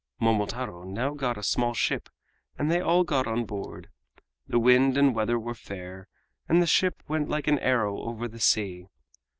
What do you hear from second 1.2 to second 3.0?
a small ship, and they